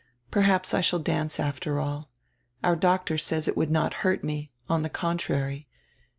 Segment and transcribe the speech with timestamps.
[0.31, 2.09] Perhaps I shall dance after all.
[2.63, 5.67] Our doctor says it would not hurt me; on the contrary.